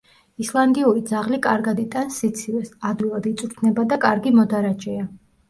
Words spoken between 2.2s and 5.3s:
სიცივეს, ადვილად იწვრთნება და კარგი მოდარაჯეა.